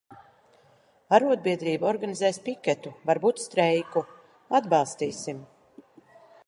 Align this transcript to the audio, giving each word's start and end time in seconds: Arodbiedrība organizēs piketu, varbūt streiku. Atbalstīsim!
Arodbiedrība 1.17 1.89
organizēs 1.91 2.41
piketu, 2.47 2.95
varbūt 3.11 3.43
streiku. 3.45 4.05
Atbalstīsim! 4.61 5.49